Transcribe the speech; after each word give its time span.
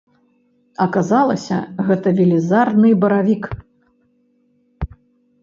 Аказалася, 0.85 1.57
гэта 1.89 2.07
велізарны 2.21 2.89
баравік. 3.05 3.43